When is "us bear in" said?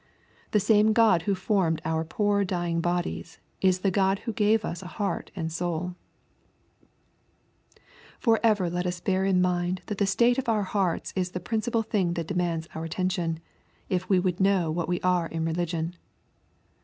8.87-9.43